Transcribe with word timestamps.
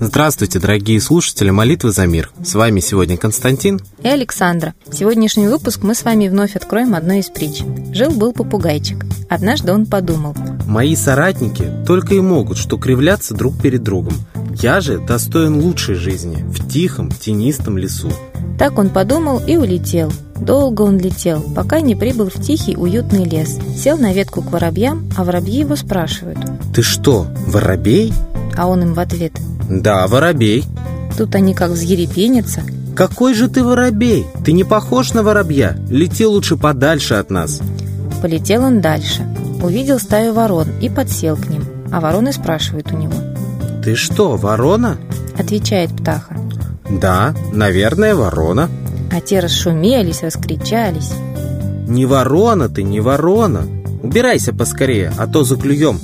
Здравствуйте, 0.00 0.60
дорогие 0.60 1.00
слушатели 1.00 1.50
«Молитвы 1.50 1.90
за 1.90 2.06
мир». 2.06 2.30
С 2.42 2.54
вами 2.54 2.80
сегодня 2.80 3.16
Константин 3.16 3.80
и 4.02 4.08
Александра. 4.08 4.74
Сегодняшний 4.92 5.48
выпуск 5.48 5.82
мы 5.82 5.94
с 5.94 6.04
вами 6.04 6.28
вновь 6.28 6.56
откроем 6.56 6.94
одной 6.94 7.18
из 7.18 7.28
притч. 7.28 7.62
Жил-был 7.92 8.32
попугайчик. 8.32 9.04
Однажды 9.28 9.72
он 9.72 9.86
подумал. 9.86 10.34
Мои 10.66 10.94
соратники 10.94 11.70
только 11.86 12.14
и 12.14 12.20
могут 12.20 12.58
что 12.58 12.78
кривляться 12.78 13.34
друг 13.34 13.60
перед 13.60 13.82
другом. 13.82 14.14
Я 14.60 14.80
же 14.80 14.98
достоин 14.98 15.60
лучшей 15.60 15.96
жизни 15.96 16.44
в 16.48 16.68
тихом, 16.68 17.10
тенистом 17.10 17.76
лесу. 17.76 18.12
Так 18.58 18.78
он 18.78 18.90
подумал 18.90 19.42
и 19.46 19.56
улетел. 19.56 20.12
Долго 20.40 20.82
он 20.82 20.98
летел, 20.98 21.42
пока 21.54 21.80
не 21.80 21.94
прибыл 21.94 22.30
в 22.30 22.40
тихий, 22.40 22.76
уютный 22.76 23.24
лес. 23.24 23.58
Сел 23.76 23.98
на 23.98 24.12
ветку 24.12 24.42
к 24.42 24.50
воробьям, 24.50 25.10
а 25.16 25.24
воробьи 25.24 25.60
его 25.60 25.76
спрашивают. 25.76 26.38
«Ты 26.74 26.82
что, 26.82 27.26
воробей?» 27.46 28.12
А 28.56 28.66
он 28.66 28.82
им 28.82 28.94
в 28.94 29.00
ответ– 29.00 29.32
да, 29.68 30.06
воробей. 30.06 30.64
Тут 31.16 31.34
они 31.34 31.54
как 31.54 31.70
взъерепенятся. 31.70 32.62
Какой 32.96 33.34
же 33.34 33.48
ты 33.48 33.62
воробей? 33.62 34.26
Ты 34.44 34.52
не 34.52 34.64
похож 34.64 35.12
на 35.12 35.22
воробья. 35.22 35.76
Лети 35.90 36.24
лучше 36.24 36.56
подальше 36.56 37.14
от 37.14 37.30
нас. 37.30 37.60
Полетел 38.22 38.64
он 38.64 38.80
дальше. 38.80 39.26
Увидел 39.62 39.98
стаю 39.98 40.32
ворон 40.32 40.68
и 40.80 40.88
подсел 40.88 41.36
к 41.36 41.48
ним. 41.48 41.64
А 41.92 42.00
вороны 42.00 42.32
спрашивают 42.32 42.90
у 42.92 42.96
него. 42.96 43.14
Ты 43.84 43.94
что, 43.94 44.36
ворона? 44.36 44.96
Отвечает 45.38 45.90
птаха. 45.90 46.36
Да, 46.90 47.34
наверное, 47.52 48.14
ворона. 48.14 48.68
А 49.10 49.20
те 49.20 49.40
расшумелись, 49.40 50.22
раскричались. 50.22 51.12
Не 51.86 52.06
ворона 52.06 52.68
ты, 52.68 52.82
не 52.82 53.00
ворона. 53.00 53.66
Убирайся 54.02 54.52
поскорее, 54.52 55.12
а 55.16 55.26
то 55.26 55.44
заклюем. 55.44 55.98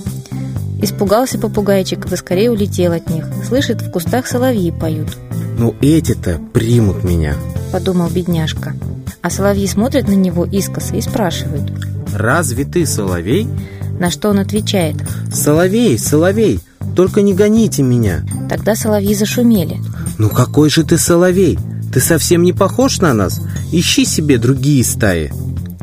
Испугался 0.82 1.38
попугайчик 1.38 2.10
и 2.10 2.16
скорее 2.16 2.50
улетел 2.50 2.92
от 2.92 3.08
них. 3.08 3.26
Слышит, 3.46 3.80
в 3.80 3.90
кустах 3.90 4.26
соловьи 4.26 4.70
поют. 4.70 5.08
«Ну 5.58 5.74
эти-то 5.80 6.40
примут 6.52 7.04
меня»,— 7.04 7.36
подумал 7.72 8.10
бедняжка. 8.10 8.74
А 9.22 9.30
соловьи 9.30 9.66
смотрят 9.66 10.08
на 10.08 10.14
него 10.14 10.44
искоса 10.44 10.96
и 10.96 11.00
спрашивают. 11.00 11.70
«Разве 12.14 12.64
ты 12.64 12.84
соловей?» 12.86 13.48
На 13.98 14.10
что 14.10 14.30
он 14.30 14.40
отвечает. 14.40 14.96
«Соловей, 15.32 15.98
соловей, 15.98 16.60
только 16.96 17.22
не 17.22 17.32
гоните 17.32 17.82
меня!» 17.82 18.24
Тогда 18.48 18.74
соловьи 18.74 19.14
зашумели. 19.14 19.80
«Ну 20.18 20.28
какой 20.28 20.68
же 20.68 20.84
ты 20.84 20.98
соловей? 20.98 21.58
Ты 21.94 22.00
совсем 22.00 22.42
не 22.42 22.52
похож 22.52 23.00
на 23.00 23.14
нас? 23.14 23.40
Ищи 23.70 24.04
себе 24.04 24.36
другие 24.36 24.82
стаи!» 24.82 25.30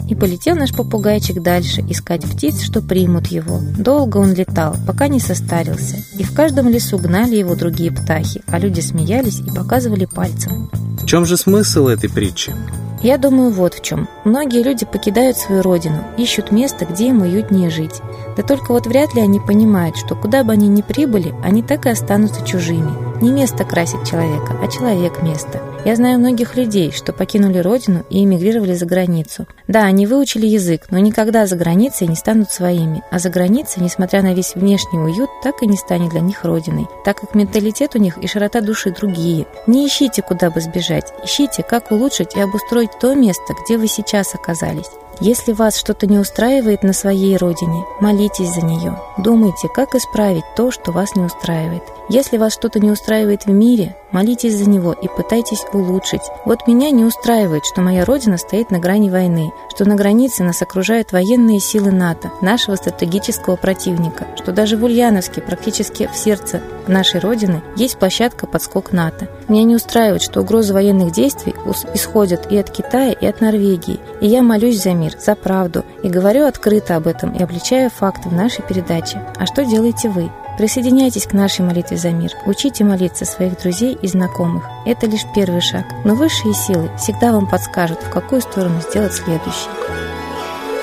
И 0.09 0.13
полетел 0.13 0.57
наш 0.57 0.73
попугайчик 0.73 1.41
дальше 1.41 1.85
искать 1.87 2.23
птиц, 2.23 2.63
что 2.63 2.81
примут 2.81 3.27
его. 3.27 3.61
Долго 3.77 4.17
он 4.17 4.33
летал, 4.33 4.75
пока 4.85 5.07
не 5.07 5.21
состарился. 5.21 6.03
И 6.17 6.23
в 6.23 6.33
каждом 6.33 6.67
лесу 6.67 6.97
гнали 6.97 7.37
его 7.37 7.55
другие 7.55 7.93
птахи, 7.93 8.41
а 8.47 8.59
люди 8.59 8.81
смеялись 8.81 9.39
и 9.39 9.55
показывали 9.55 10.03
пальцем. 10.03 10.69
В 11.01 11.05
чем 11.05 11.25
же 11.25 11.37
смысл 11.37 11.87
этой 11.87 12.09
притчи? 12.09 12.53
Я 13.01 13.17
думаю, 13.17 13.51
вот 13.51 13.75
в 13.75 13.81
чем. 13.81 14.09
Многие 14.25 14.63
люди 14.63 14.85
покидают 14.85 15.37
свою 15.37 15.61
родину, 15.61 16.03
ищут 16.17 16.51
место, 16.51 16.85
где 16.85 17.07
им 17.07 17.21
уютнее 17.21 17.69
жить. 17.69 18.01
Да 18.35 18.43
только 18.43 18.73
вот 18.73 18.85
вряд 18.85 19.15
ли 19.15 19.21
они 19.21 19.39
понимают, 19.39 19.95
что 19.95 20.15
куда 20.15 20.43
бы 20.43 20.51
они 20.51 20.67
ни 20.67 20.81
прибыли, 20.81 21.33
они 21.41 21.63
так 21.63 21.85
и 21.85 21.89
останутся 21.89 22.45
чужими. 22.45 23.10
Не 23.21 23.31
место 23.31 23.65
красит 23.65 24.03
человека, 24.03 24.57
а 24.59 24.67
человек 24.67 25.21
место. 25.21 25.61
Я 25.85 25.95
знаю 25.95 26.17
многих 26.17 26.55
людей, 26.55 26.91
что 26.91 27.13
покинули 27.13 27.59
родину 27.59 28.03
и 28.09 28.23
эмигрировали 28.23 28.73
за 28.73 28.87
границу. 28.87 29.45
Да, 29.67 29.83
они 29.83 30.07
выучили 30.07 30.47
язык, 30.47 30.87
но 30.89 30.97
никогда 30.97 31.45
за 31.45 31.55
границей 31.55 32.07
не 32.07 32.15
станут 32.15 32.51
своими, 32.51 33.03
а 33.11 33.19
за 33.19 33.29
границей, 33.29 33.83
несмотря 33.83 34.23
на 34.23 34.33
весь 34.33 34.55
внешний 34.55 34.97
уют, 34.97 35.29
так 35.43 35.61
и 35.61 35.67
не 35.67 35.77
станет 35.77 36.09
для 36.09 36.21
них 36.21 36.43
родиной, 36.43 36.87
так 37.05 37.21
как 37.21 37.35
менталитет 37.35 37.93
у 37.93 37.99
них 37.99 38.17
и 38.17 38.25
широта 38.25 38.59
души 38.59 38.89
другие. 38.91 39.45
Не 39.67 39.87
ищите, 39.87 40.23
куда 40.23 40.49
бы 40.49 40.59
сбежать, 40.59 41.13
ищите, 41.23 41.61
как 41.61 41.91
улучшить 41.91 42.35
и 42.35 42.41
обустроить 42.41 42.97
то 42.99 43.13
место, 43.13 43.53
где 43.63 43.77
вы 43.77 43.87
сейчас 43.87 44.33
оказались. 44.33 44.89
Если 45.21 45.53
вас 45.53 45.77
что-то 45.77 46.07
не 46.07 46.17
устраивает 46.17 46.81
на 46.81 46.93
своей 46.93 47.37
родине, 47.37 47.85
молитесь 47.99 48.55
за 48.55 48.65
нее. 48.65 48.99
Думайте, 49.19 49.67
как 49.67 49.93
исправить 49.93 50.43
то, 50.55 50.71
что 50.71 50.91
вас 50.91 51.15
не 51.15 51.21
устраивает. 51.23 51.83
Если 52.09 52.37
вас 52.37 52.53
что-то 52.53 52.79
не 52.79 52.89
устраивает 52.89 53.45
в 53.45 53.51
мире, 53.51 53.95
молитесь 54.11 54.57
за 54.57 54.67
него 54.67 54.93
и 54.93 55.07
пытайтесь 55.07 55.63
улучшить. 55.73 56.23
Вот 56.43 56.67
меня 56.67 56.89
не 56.89 57.05
устраивает, 57.05 57.65
что 57.65 57.81
моя 57.81 58.03
родина 58.03 58.37
стоит 58.37 58.71
на 58.71 58.79
грани 58.79 59.11
войны, 59.11 59.51
что 59.69 59.87
на 59.87 59.95
границе 59.95 60.43
нас 60.43 60.59
окружают 60.63 61.11
военные 61.11 61.59
силы 61.59 61.91
НАТО, 61.91 62.31
нашего 62.41 62.75
стратегического 62.75 63.57
противника, 63.57 64.27
что 64.35 64.51
даже 64.51 64.75
в 64.75 64.83
Ульяновске, 64.83 65.41
практически 65.41 66.09
в 66.11 66.17
сердце 66.17 66.61
нашей 66.87 67.21
родины, 67.21 67.61
есть 67.77 67.97
площадка 67.97 68.47
подскок 68.47 68.91
НАТО. 68.91 69.29
Меня 69.47 69.63
не 69.63 69.75
устраивает, 69.75 70.23
что 70.23 70.41
угрозы 70.41 70.73
военных 70.73 71.11
действий 71.11 71.53
исходят 71.93 72.51
и 72.51 72.57
от 72.57 72.71
Китая, 72.71 73.11
и 73.13 73.25
от 73.25 73.39
Норвегии. 73.39 73.99
И 74.21 74.27
я 74.27 74.43
молюсь 74.43 74.81
за 74.81 74.93
мир, 74.93 75.15
за 75.19 75.35
правду 75.35 75.83
и 76.03 76.07
говорю 76.07 76.45
открыто 76.45 76.95
об 76.95 77.07
этом 77.07 77.31
и 77.31 77.41
обличаю 77.43 77.89
факты 77.89 78.29
в 78.29 78.33
нашей 78.33 78.63
передаче. 78.63 79.25
А 79.35 79.47
что 79.47 79.65
делаете 79.65 80.09
вы? 80.09 80.31
Присоединяйтесь 80.57 81.25
к 81.25 81.33
нашей 81.33 81.65
молитве 81.65 81.97
за 81.97 82.11
мир. 82.11 82.31
Учите 82.45 82.83
молиться 82.83 83.25
своих 83.25 83.59
друзей 83.59 83.97
и 83.99 84.07
знакомых. 84.07 84.63
Это 84.85 85.07
лишь 85.07 85.25
первый 85.33 85.61
шаг. 85.61 85.85
Но 86.05 86.13
высшие 86.13 86.53
силы 86.53 86.91
всегда 86.97 87.31
вам 87.31 87.49
подскажут, 87.49 87.99
в 88.03 88.11
какую 88.11 88.41
сторону 88.41 88.79
сделать 88.81 89.13
следующий. 89.13 89.69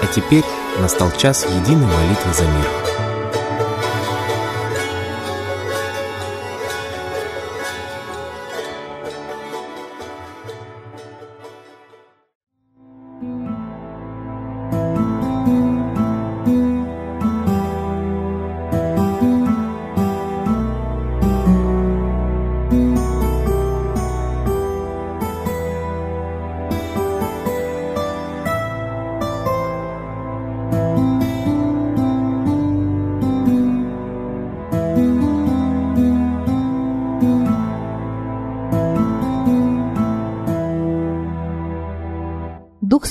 А 0.02 0.06
теперь 0.12 0.44
настал 0.80 1.12
час 1.12 1.44
единой 1.44 1.86
молитвы 1.86 2.34
за 2.34 2.42
мир. 2.42 2.87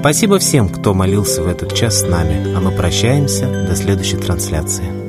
Спасибо 0.00 0.38
всем, 0.38 0.70
кто 0.70 0.94
молился 0.94 1.42
в 1.42 1.46
этот 1.46 1.74
час 1.74 2.00
с 2.00 2.08
нами, 2.08 2.54
а 2.56 2.60
мы 2.60 2.70
прощаемся 2.70 3.66
до 3.68 3.76
следующей 3.76 4.16
трансляции. 4.16 4.99